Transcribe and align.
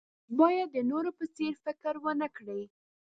باید 0.39 0.67
د 0.75 0.77
نورو 0.91 1.09
په 1.17 1.25
څېر 1.35 1.53
فکر 1.65 1.93
ونه 2.03 2.27
کړئ. 2.37 2.63